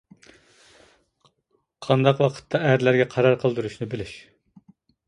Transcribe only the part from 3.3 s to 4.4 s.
قىلدۇرۇشنى بىلىش.